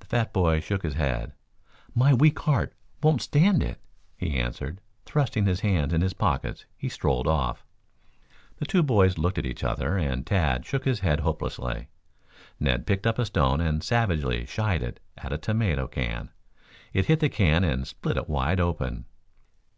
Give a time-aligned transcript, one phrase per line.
[0.00, 1.34] The fat boy shook his head.
[1.94, 3.78] "My weak heart won't stand it,"
[4.16, 4.80] he answered.
[5.04, 7.66] Thrusting his hands in his pockets he strolled off.
[8.56, 11.88] The two boys looked at each other and Tad shook his head hopelessly.
[12.58, 16.30] Ned picked up a stone and savagely shied it at a tomato can.
[16.94, 19.04] It hit the can and split it wide open.